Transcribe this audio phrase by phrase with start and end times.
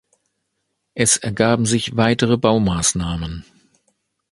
[0.95, 3.45] Es ergaben sich weitere Baumaßnahmen.